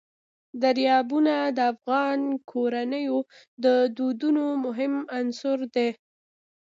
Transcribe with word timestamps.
دریابونه 0.61 1.35
د 1.57 1.59
افغان 1.73 2.21
کورنیو 2.51 3.17
د 3.63 3.65
دودونو 3.97 4.45
مهم 4.65 4.93
عنصر 5.19 5.59
دی. 5.75 5.89